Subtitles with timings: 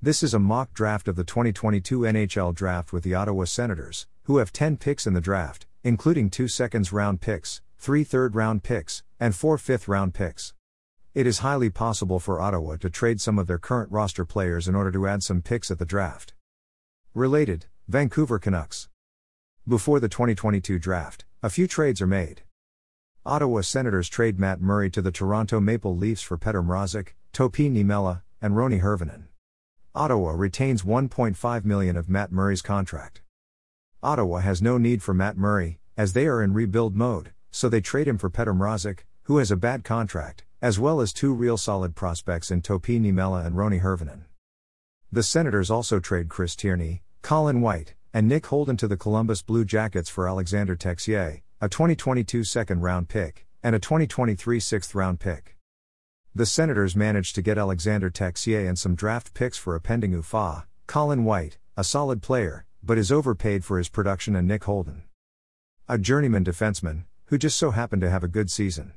[0.00, 4.36] This is a mock draft of the 2022 NHL Draft with the Ottawa Senators, who
[4.36, 9.02] have 10 picks in the draft, including two seconds round picks, three third round picks,
[9.18, 10.54] and four fifth round picks.
[11.14, 14.76] It is highly possible for Ottawa to trade some of their current roster players in
[14.76, 16.32] order to add some picks at the draft.
[17.12, 18.88] Related, Vancouver Canucks.
[19.66, 22.42] Before the 2022 draft, a few trades are made.
[23.26, 28.22] Ottawa Senators trade Matt Murray to the Toronto Maple Leafs for Petr Mrazek, Topi Niemela,
[28.40, 29.24] and Roni Hirvonen.
[29.98, 33.20] Ottawa retains 1.5 million of Matt Murray's contract.
[34.00, 37.80] Ottawa has no need for Matt Murray, as they are in rebuild mode, so they
[37.80, 41.56] trade him for Petr Mrazek, who has a bad contract, as well as two real
[41.56, 44.26] solid prospects in Topi Niemela and Roni Hirvonen.
[45.10, 49.64] The Senators also trade Chris Tierney, Colin White, and Nick Holden to the Columbus Blue
[49.64, 55.57] Jackets for Alexander Texier, a 2022 second round pick, and a 2023 sixth round pick.
[56.38, 60.68] The Senators managed to get Alexander Texier and some draft picks for a pending UFA,
[60.86, 65.02] Colin White, a solid player, but is overpaid for his production, and Nick Holden.
[65.88, 68.92] A journeyman defenseman, who just so happened to have a good season.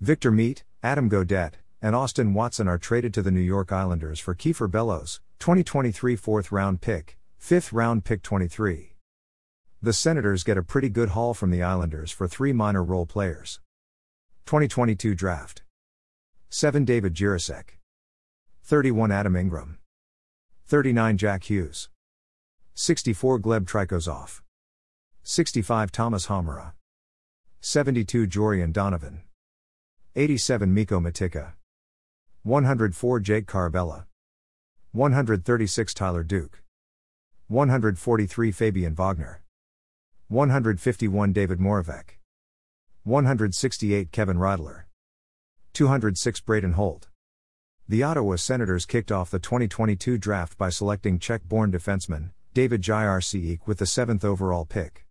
[0.00, 4.34] Victor Mete, Adam Gaudette, and Austin Watson are traded to the New York Islanders for
[4.34, 8.96] Kiefer Bellows, 2023 fourth round pick, fifth round pick 23.
[9.80, 13.60] The Senators get a pretty good haul from the Islanders for three minor role players.
[14.46, 15.62] 2022 Draft
[16.50, 17.76] 7 David Jiricek.
[18.62, 19.76] 31 Adam Ingram.
[20.66, 21.90] 39 Jack Hughes.
[22.74, 24.40] 64 Gleb Trikozov.
[25.24, 26.72] 65 Thomas Hamara.
[27.60, 29.20] 72 Jorian Donovan.
[30.16, 31.52] 87 Mikko Matikka.
[32.44, 34.06] 104 Jake Carabella.
[34.92, 36.62] 136 Tyler Duke.
[37.48, 39.42] 143 Fabian Wagner.
[40.28, 42.16] 151 David Moravec.
[43.04, 44.87] 168 Kevin Radler.
[45.78, 47.06] 206 Braden Holt.
[47.88, 53.60] The Ottawa Senators kicked off the 2022 draft by selecting Czech born defenseman, David Jiricek
[53.64, 55.06] with the seventh overall pick.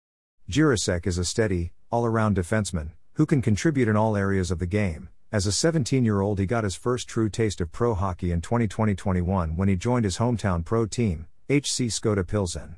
[0.51, 4.65] Jiricek is a steady, all around defenseman, who can contribute in all areas of the
[4.65, 5.07] game.
[5.31, 8.41] As a 17 year old, he got his first true taste of pro hockey in
[8.41, 12.75] 2020 21 when he joined his hometown pro team, HC Skoda Pilsen.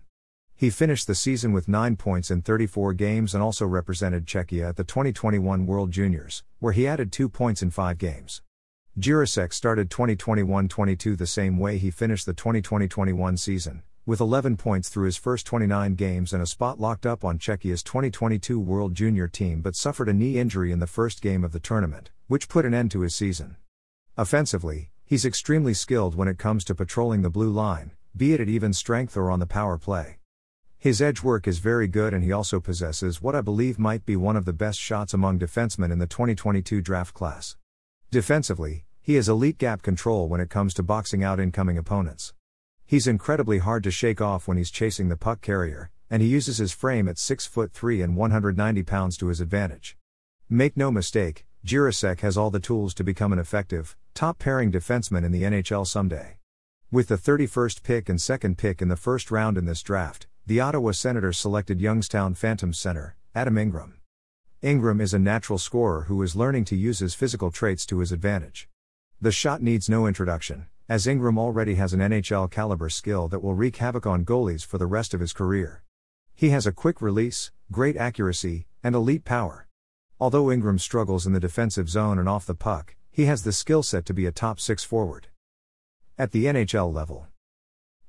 [0.59, 4.75] He finished the season with 9 points in 34 games and also represented Czechia at
[4.75, 8.41] the 2021 World Juniors, where he added 2 points in 5 games.
[8.99, 15.05] Jiricek started 2021-22 the same way he finished the 2020-21 season, with 11 points through
[15.05, 19.61] his first 29 games and a spot locked up on Czechia's 2022 World Junior team
[19.61, 22.73] but suffered a knee injury in the first game of the tournament, which put an
[22.73, 23.55] end to his season.
[24.17, 28.49] Offensively, he's extremely skilled when it comes to patrolling the blue line, be it at
[28.49, 30.18] even strength or on the power play.
[30.81, 34.15] His edge work is very good and he also possesses what I believe might be
[34.15, 37.57] one of the best shots among defensemen in the 2022 draft class.
[38.11, 42.33] Defensively, he has elite gap control when it comes to boxing out incoming opponents.
[42.85, 46.59] He's incredibly hard to shake off when he's chasing the puck carrier, and he uses
[46.59, 49.97] his frame at 6 foot 3 and 190 pounds to his advantage.
[50.47, 55.25] Make no mistake, Jiricek has all the tools to become an effective, top pairing defenseman
[55.25, 56.37] in the NHL someday.
[56.89, 60.59] With the 31st pick and second pick in the first round in this draft, the
[60.59, 63.99] Ottawa Senators selected Youngstown Phantom center, Adam Ingram.
[64.63, 68.11] Ingram is a natural scorer who is learning to use his physical traits to his
[68.11, 68.67] advantage.
[69.21, 73.53] The shot needs no introduction, as Ingram already has an NHL caliber skill that will
[73.53, 75.83] wreak havoc on goalies for the rest of his career.
[76.33, 79.67] He has a quick release, great accuracy, and elite power.
[80.19, 83.83] Although Ingram struggles in the defensive zone and off the puck, he has the skill
[83.83, 85.27] set to be a top 6 forward.
[86.17, 87.27] At the NHL level.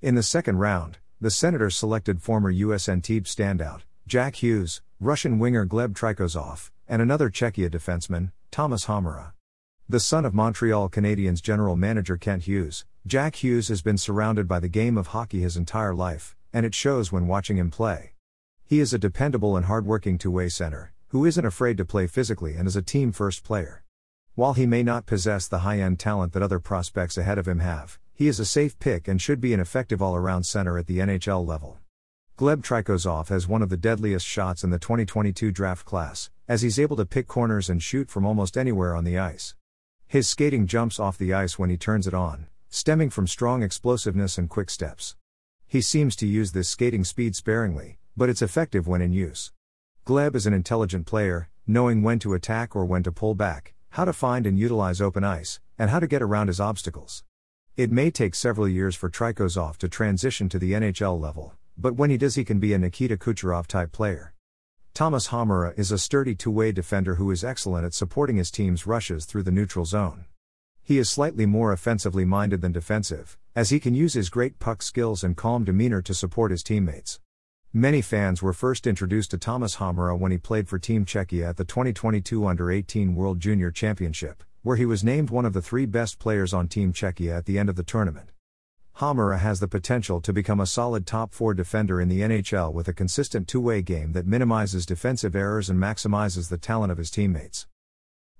[0.00, 5.66] In the second round, the Senators selected former US Antibes standout, Jack Hughes, Russian winger
[5.66, 9.32] Gleb Trikozov, and another Czechia defenseman, Thomas Hamara.
[9.86, 14.60] The son of Montreal Canadiens general manager Kent Hughes, Jack Hughes has been surrounded by
[14.60, 18.14] the game of hockey his entire life, and it shows when watching him play.
[18.64, 22.54] He is a dependable and hardworking two way center, who isn't afraid to play physically
[22.56, 23.82] and is a team first player.
[24.36, 27.58] While he may not possess the high end talent that other prospects ahead of him
[27.58, 30.86] have, he is a safe pick and should be an effective all around center at
[30.86, 31.78] the NHL level.
[32.36, 36.78] Gleb Trikozov has one of the deadliest shots in the 2022 draft class, as he's
[36.78, 39.54] able to pick corners and shoot from almost anywhere on the ice.
[40.06, 44.36] His skating jumps off the ice when he turns it on, stemming from strong explosiveness
[44.36, 45.16] and quick steps.
[45.66, 49.50] He seems to use this skating speed sparingly, but it's effective when in use.
[50.04, 54.04] Gleb is an intelligent player, knowing when to attack or when to pull back, how
[54.04, 57.24] to find and utilize open ice, and how to get around his obstacles.
[57.76, 62.10] It may take several years for Trikozov to transition to the NHL level, but when
[62.10, 64.34] he does, he can be a Nikita Kucherov type player.
[64.92, 68.86] Thomas Hamara is a sturdy two way defender who is excellent at supporting his team's
[68.86, 70.24] rushes through the neutral zone.
[70.82, 74.82] He is slightly more offensively minded than defensive, as he can use his great puck
[74.82, 77.20] skills and calm demeanor to support his teammates.
[77.72, 81.56] Many fans were first introduced to Thomas Hamara when he played for Team Czechia at
[81.56, 85.86] the 2022 Under 18 World Junior Championship, where he was named one of the three
[85.86, 88.30] best players on Team Czechia at the end of the tournament.
[88.96, 92.86] Hamara has the potential to become a solid top four defender in the NHL with
[92.86, 97.10] a consistent two way game that minimizes defensive errors and maximizes the talent of his
[97.10, 97.66] teammates.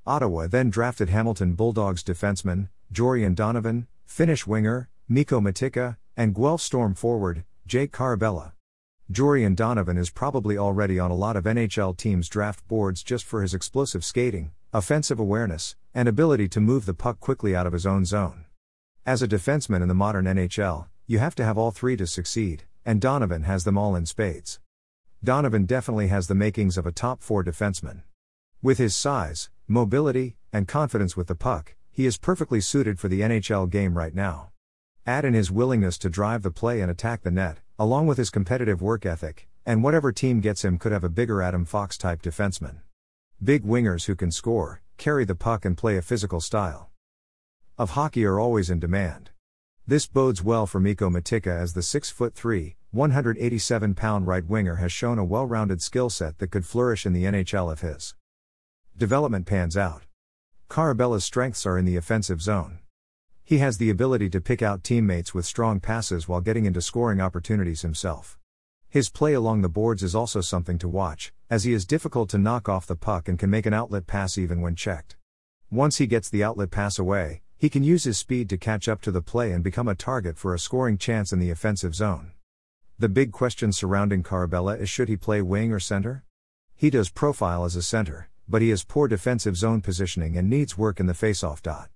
[0.06, 6.94] Ottawa then drafted Hamilton Bulldogs defenseman, Jorian Donovan, Finnish winger, Mikko Matikka, and Guelph Storm
[6.94, 8.52] forward, Jake Carabella.
[9.10, 13.40] Jorian Donovan is probably already on a lot of NHL teams' draft boards just for
[13.40, 17.84] his explosive skating, offensive awareness, and ability to move the puck quickly out of his
[17.84, 18.44] own zone.
[19.04, 22.62] As a defenseman in the modern NHL, you have to have all three to succeed,
[22.84, 24.60] and Donovan has them all in spades.
[25.24, 28.02] Donovan definitely has the makings of a top four defenseman.
[28.62, 33.22] With his size, mobility, and confidence with the puck, he is perfectly suited for the
[33.22, 34.50] NHL game right now.
[35.04, 38.30] Add in his willingness to drive the play and attack the net, along with his
[38.30, 42.22] competitive work ethic, and whatever team gets him could have a bigger Adam Fox type
[42.22, 42.82] defenseman.
[43.42, 46.90] Big wingers who can score, carry the puck, and play a physical style
[47.78, 49.30] of hockey are always in demand.
[49.86, 55.18] This bodes well for Mikko Matikka as the 6'3, 187 pound right winger has shown
[55.18, 58.14] a well rounded skill set that could flourish in the NHL if his
[58.94, 60.02] development pans out.
[60.68, 62.80] Carabella's strengths are in the offensive zone.
[63.42, 67.22] He has the ability to pick out teammates with strong passes while getting into scoring
[67.22, 68.38] opportunities himself.
[68.92, 72.38] His play along the boards is also something to watch, as he is difficult to
[72.38, 75.14] knock off the puck and can make an outlet pass even when checked.
[75.70, 79.00] Once he gets the outlet pass away, he can use his speed to catch up
[79.02, 82.32] to the play and become a target for a scoring chance in the offensive zone.
[82.98, 86.24] The big question surrounding Carabella is should he play wing or center?
[86.74, 90.76] He does profile as a center, but he has poor defensive zone positioning and needs
[90.76, 91.90] work in the faceoff dot.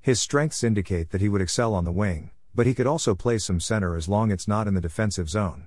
[0.00, 3.36] His strengths indicate that he would excel on the wing, but he could also play
[3.36, 5.66] some center as long it's not in the defensive zone.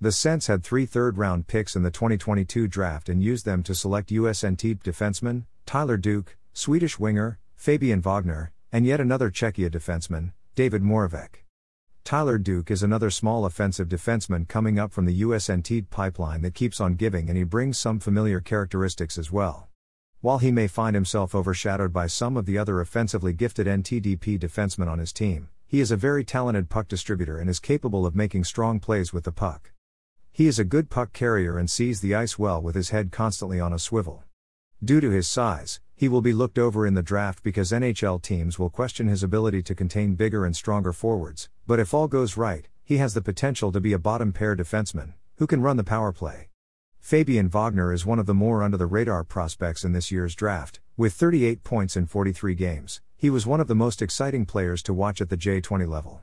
[0.00, 3.74] The Sens had three third round picks in the 2022 draft and used them to
[3.74, 10.82] select USNT defenseman, Tyler Duke, Swedish winger, Fabian Wagner, and yet another Czechia defenseman, David
[10.82, 11.42] Moravec.
[12.04, 16.80] Tyler Duke is another small offensive defenseman coming up from the USNT pipeline that keeps
[16.80, 19.68] on giving and he brings some familiar characteristics as well.
[20.20, 24.88] While he may find himself overshadowed by some of the other offensively gifted NTDP defensemen
[24.88, 28.44] on his team, he is a very talented puck distributor and is capable of making
[28.44, 29.72] strong plays with the puck.
[30.38, 33.58] He is a good puck carrier and sees the ice well with his head constantly
[33.58, 34.22] on a swivel.
[34.84, 38.56] Due to his size, he will be looked over in the draft because NHL teams
[38.56, 42.68] will question his ability to contain bigger and stronger forwards, but if all goes right,
[42.84, 46.12] he has the potential to be a bottom pair defenseman, who can run the power
[46.12, 46.50] play.
[47.00, 50.78] Fabian Wagner is one of the more under the radar prospects in this year's draft,
[50.96, 53.00] with 38 points in 43 games.
[53.16, 56.20] He was one of the most exciting players to watch at the J20 level.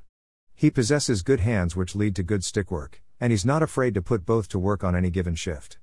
[0.56, 4.02] He possesses good hands which lead to good stick work, and he's not afraid to
[4.02, 5.78] put both to work on any given shift.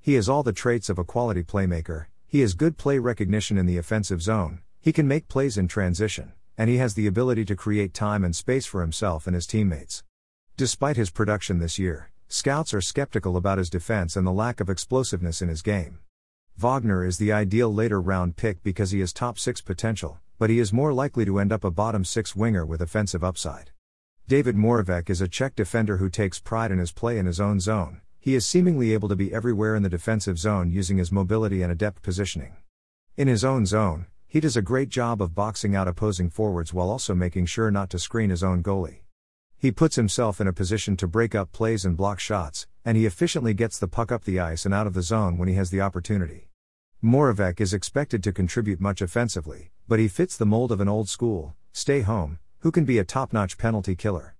[0.00, 3.66] He has all the traits of a quality playmaker, he has good play recognition in
[3.66, 7.56] the offensive zone, he can make plays in transition, and he has the ability to
[7.56, 10.02] create time and space for himself and his teammates.
[10.56, 14.68] Despite his production this year, scouts are skeptical about his defense and the lack of
[14.68, 16.00] explosiveness in his game.
[16.56, 20.58] Wagner is the ideal later round pick because he has top 6 potential, but he
[20.58, 23.70] is more likely to end up a bottom 6 winger with offensive upside.
[24.26, 27.60] David Moravec is a Czech defender who takes pride in his play in his own
[27.60, 31.60] zone, he is seemingly able to be everywhere in the defensive zone using his mobility
[31.60, 32.56] and adept positioning.
[33.18, 36.88] In his own zone, he does a great job of boxing out opposing forwards while
[36.88, 39.00] also making sure not to screen his own goalie.
[39.58, 43.04] He puts himself in a position to break up plays and block shots, and he
[43.04, 45.68] efficiently gets the puck up the ice and out of the zone when he has
[45.68, 46.48] the opportunity.
[47.02, 51.10] Moravec is expected to contribute much offensively, but he fits the mold of an old
[51.10, 54.36] school, stay home, who can be a top notch penalty killer.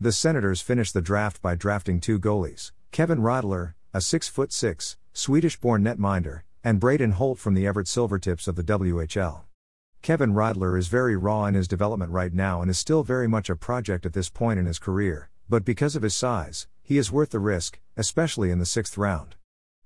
[0.00, 5.82] The Senators finished the draft by drafting two goalies, Kevin Radler, a 6'6, Swedish born
[5.82, 9.40] netminder, and Braden Holt from the Everett Silvertips of the WHL.
[10.00, 13.50] Kevin Radler is very raw in his development right now and is still very much
[13.50, 17.10] a project at this point in his career, but because of his size, he is
[17.10, 19.34] worth the risk, especially in the sixth round.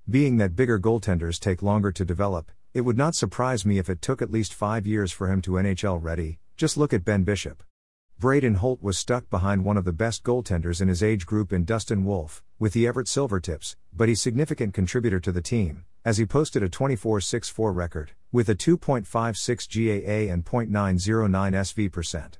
[0.07, 4.03] Being that bigger goaltenders take longer to develop, it would not surprise me if it
[4.03, 7.63] took at least five years for him to NHL ready, just look at Ben Bishop.
[8.17, 11.65] Braden Holt was stuck behind one of the best goaltenders in his age group in
[11.65, 16.17] Dustin Wolf, with the Everett Silvertips, but he's a significant contributor to the team, as
[16.17, 19.05] he posted a 24-6-4 record, with a 2.56
[19.67, 22.39] GAA and .909 SV percent.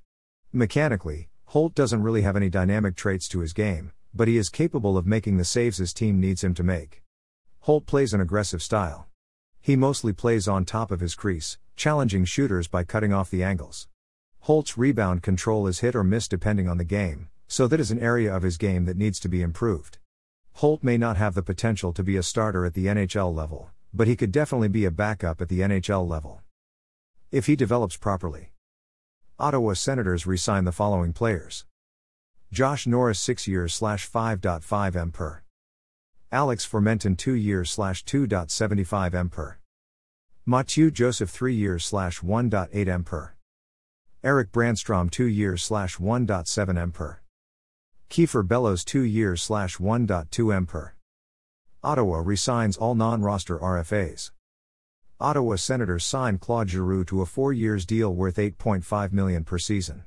[0.54, 4.98] Mechanically, Holt doesn't really have any dynamic traits to his game, but he is capable
[4.98, 7.04] of making the saves his team needs him to make.
[7.60, 9.08] Holt plays an aggressive style.
[9.60, 13.90] He mostly plays on top of his crease, challenging shooters by cutting off the angles.
[14.46, 18.00] Holt's rebound control is hit or miss depending on the game, so that is an
[18.00, 19.98] area of his game that needs to be improved.
[20.54, 24.06] Holt may not have the potential to be a starter at the NHL level, but
[24.06, 26.44] he could definitely be a backup at the NHL level.
[27.32, 28.52] If he develops properly.
[29.40, 31.66] Ottawa Senators re sign the following players
[32.52, 35.42] Josh Norris 6 years slash 5.5 M per.
[36.32, 39.58] Alex Formenton 2 years slash 2.75 M per.
[40.46, 43.35] Mathieu Joseph 3 years slash 1.8 M per.
[44.26, 47.20] Erik Brannstrom 2 years slash 1.7 M per.
[48.10, 50.96] Kiefer Bellows 2 years slash 1.2 M per.
[51.84, 54.32] Ottawa resigns all non-roster RFAs.
[55.20, 60.06] Ottawa Senators sign Claude Giroux to a 4 years deal worth 8.5 million per season.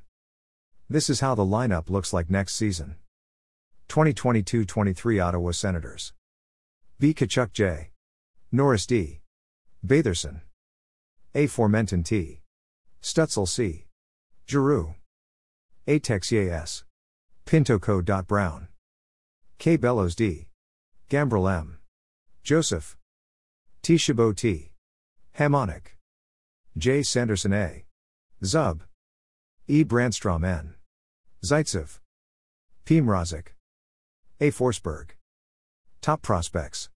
[0.91, 2.97] This is how the lineup looks like next season.
[3.89, 6.13] 2022-23 Ottawa Senators.
[6.99, 7.15] B.
[7.15, 7.91] Tkachuk J.
[8.51, 9.21] Norris D.
[9.87, 10.41] Batherson.
[11.37, 11.47] A.
[11.47, 12.41] Formenton T.
[13.01, 13.85] Stützle C.
[14.49, 14.95] Giroux.
[15.87, 16.01] A.
[16.01, 16.83] Texier S.
[17.45, 18.01] Pinto Co.
[18.01, 18.69] Brown.
[19.59, 19.77] K.
[19.77, 20.47] Bellows D.
[21.11, 21.81] Gambrell M.
[22.43, 22.97] Joseph.
[23.83, 23.99] T.
[23.99, 24.71] Chabot T.
[25.39, 25.99] Hamonic.
[26.79, 27.03] J.
[27.03, 27.85] Sanderson A.
[28.43, 28.81] Zub.
[29.67, 29.85] E.
[29.85, 30.77] Brannstrom N.
[31.45, 31.99] Zaitsev.
[32.87, 33.03] P.
[33.03, 33.49] Mrazek.
[34.41, 34.51] A.
[34.51, 35.11] Forsberg.
[36.01, 36.89] Top prospects.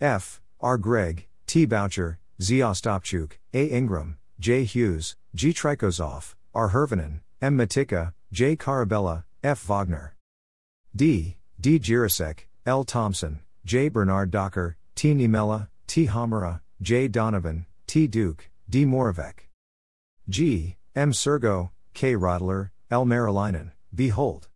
[0.00, 0.40] F.
[0.60, 0.78] R.
[0.78, 1.66] Greig, T.
[1.66, 2.60] Boucher, Z.
[2.60, 3.66] Ostapchuk, A.
[3.66, 4.64] Ingram, J.
[4.64, 5.52] Hughes, G.
[5.52, 6.70] Trikozov, R.
[6.70, 7.56] Hirvonen, M.
[7.56, 8.56] Matikka, J.
[8.56, 9.60] Carabella, F.
[9.68, 10.16] Wagner.
[10.94, 11.36] D.
[11.60, 11.78] D.
[11.78, 12.84] Jiricek, L.
[12.84, 13.88] Thompson, J.
[13.88, 15.14] Bernard Docker, T.
[15.14, 16.06] Niemela, T.
[16.06, 17.06] Hamara, J.
[17.08, 18.06] Donovan, T.
[18.06, 18.84] Duke, D.
[18.84, 19.46] Moravec.
[20.28, 20.76] G.
[20.96, 21.12] M.
[21.12, 22.14] Sergo, K.
[22.14, 23.04] Radler, L.
[23.04, 24.08] Merilainen, B.
[24.08, 24.48] Holt.